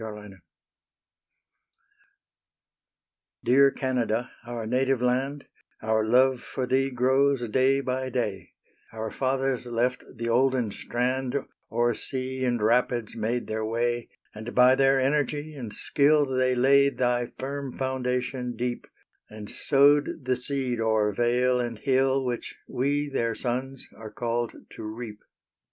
CANADA 0.03 0.41
Dear 3.45 3.69
Canada, 3.69 4.31
our 4.47 4.65
native 4.65 4.99
land, 4.99 5.45
Our 5.83 6.03
love 6.03 6.41
for 6.41 6.65
thee 6.65 6.89
grows 6.89 7.47
day 7.49 7.81
by 7.81 8.09
day; 8.09 8.53
Our 8.91 9.11
fathers 9.11 9.67
left 9.67 10.03
the 10.15 10.27
olden 10.27 10.71
strand, 10.71 11.35
O'er 11.71 11.93
sea 11.93 12.43
and 12.45 12.59
rapids 12.63 13.15
made 13.15 13.45
their 13.45 13.63
way, 13.63 14.09
And 14.33 14.55
by 14.55 14.73
their 14.73 14.99
energy 14.99 15.53
and 15.53 15.71
skill 15.71 16.25
They 16.25 16.55
laid 16.55 16.97
thy 16.97 17.27
firm 17.37 17.77
foundation 17.77 18.55
deep, 18.55 18.87
And 19.29 19.51
sowed 19.51 20.09
the 20.23 20.35
seed 20.35 20.79
o'er 20.81 21.11
vale 21.11 21.59
and 21.59 21.77
hill 21.77 22.25
Which 22.25 22.57
we, 22.67 23.07
their 23.07 23.35
sons, 23.35 23.87
are 23.95 24.09
called 24.09 24.53
to 24.71 24.81
reap. 24.83 25.19